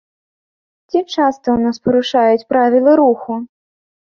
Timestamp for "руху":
3.03-3.39